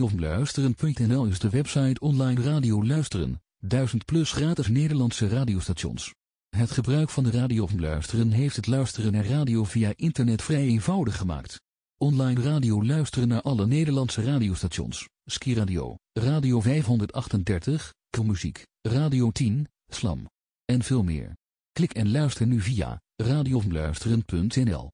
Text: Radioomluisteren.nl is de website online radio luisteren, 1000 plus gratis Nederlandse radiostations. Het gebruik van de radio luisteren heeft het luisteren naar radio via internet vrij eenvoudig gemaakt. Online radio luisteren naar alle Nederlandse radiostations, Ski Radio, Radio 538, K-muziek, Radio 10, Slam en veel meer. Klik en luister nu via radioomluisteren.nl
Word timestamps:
Radioomluisteren.nl 0.00 1.26
is 1.26 1.38
de 1.38 1.48
website 1.48 2.00
online 2.00 2.42
radio 2.42 2.84
luisteren, 2.84 3.42
1000 3.58 4.04
plus 4.04 4.32
gratis 4.32 4.68
Nederlandse 4.68 5.28
radiostations. 5.28 6.14
Het 6.48 6.70
gebruik 6.70 7.10
van 7.10 7.24
de 7.24 7.30
radio 7.30 7.68
luisteren 7.76 8.30
heeft 8.30 8.56
het 8.56 8.66
luisteren 8.66 9.12
naar 9.12 9.26
radio 9.26 9.64
via 9.64 9.92
internet 9.96 10.42
vrij 10.42 10.62
eenvoudig 10.62 11.16
gemaakt. 11.16 11.60
Online 11.98 12.40
radio 12.40 12.84
luisteren 12.84 13.28
naar 13.28 13.40
alle 13.40 13.66
Nederlandse 13.66 14.22
radiostations, 14.22 15.08
Ski 15.24 15.54
Radio, 15.54 15.96
Radio 16.12 16.60
538, 16.60 17.94
K-muziek, 18.10 18.66
Radio 18.82 19.30
10, 19.30 19.68
Slam 19.86 20.26
en 20.64 20.82
veel 20.82 21.02
meer. 21.02 21.36
Klik 21.72 21.92
en 21.92 22.10
luister 22.10 22.46
nu 22.46 22.60
via 22.60 23.00
radioomluisteren.nl 23.16 24.90